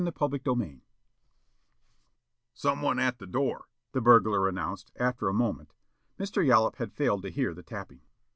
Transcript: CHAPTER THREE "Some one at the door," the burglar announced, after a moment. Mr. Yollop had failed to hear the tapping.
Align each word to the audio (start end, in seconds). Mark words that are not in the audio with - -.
CHAPTER 0.03 0.39
THREE 0.39 0.81
"Some 2.55 2.81
one 2.81 2.97
at 2.97 3.19
the 3.19 3.27
door," 3.27 3.67
the 3.91 4.01
burglar 4.01 4.49
announced, 4.49 4.91
after 4.95 5.29
a 5.29 5.33
moment. 5.35 5.75
Mr. 6.19 6.43
Yollop 6.43 6.77
had 6.77 6.91
failed 6.91 7.21
to 7.21 7.29
hear 7.29 7.53
the 7.53 7.61
tapping. 7.61 8.01